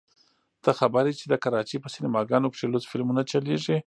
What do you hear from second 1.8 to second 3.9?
په سينما ګانو کښې لوڅ فلمونه چلېږي.